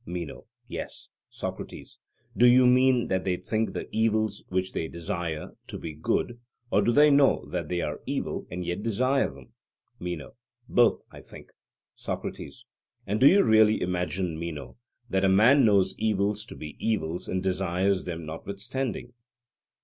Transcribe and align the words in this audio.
MENO: 0.03 0.47
Yes. 0.67 1.09
SOCRATES: 1.29 1.99
Do 2.35 2.47
you 2.47 2.65
mean 2.65 3.07
that 3.09 3.23
they 3.23 3.37
think 3.37 3.73
the 3.73 3.87
evils 3.95 4.43
which 4.49 4.71
they 4.71 4.87
desire, 4.87 5.51
to 5.67 5.77
be 5.77 5.93
good; 5.93 6.39
or 6.71 6.81
do 6.81 6.91
they 6.91 7.11
know 7.11 7.45
that 7.45 7.69
they 7.69 7.81
are 7.81 8.01
evil 8.07 8.47
and 8.49 8.65
yet 8.65 8.81
desire 8.81 9.29
them? 9.29 9.53
MENO: 9.99 10.33
Both, 10.67 11.03
I 11.11 11.21
think. 11.21 11.51
SOCRATES: 11.93 12.65
And 13.05 13.19
do 13.19 13.27
you 13.27 13.43
really 13.43 13.79
imagine, 13.79 14.39
Meno, 14.39 14.75
that 15.07 15.23
a 15.23 15.29
man 15.29 15.65
knows 15.65 15.93
evils 15.99 16.45
to 16.45 16.55
be 16.55 16.77
evils 16.79 17.27
and 17.27 17.43
desires 17.43 18.05
them 18.05 18.25
notwithstanding? 18.25 19.13